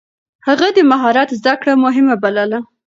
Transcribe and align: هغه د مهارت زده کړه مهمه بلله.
هغه 0.47 0.67
د 0.77 0.79
مهارت 0.91 1.29
زده 1.39 1.53
کړه 1.59 1.73
مهمه 1.85 2.15
بلله. 2.23 2.59